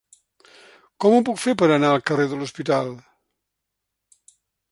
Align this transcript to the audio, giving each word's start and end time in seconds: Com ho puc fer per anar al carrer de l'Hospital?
Com 1.03 1.17
ho 1.17 1.25
puc 1.27 1.41
fer 1.41 1.53
per 1.59 1.67
anar 1.75 1.91
al 1.97 2.01
carrer 2.09 2.27
de 2.33 2.39
l'Hospital? 2.41 2.91